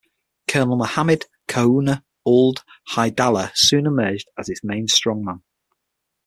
[0.47, 2.63] Colonel Mohamed Khouna Ould
[2.93, 5.43] Haidalla soon emerged as its main strongman.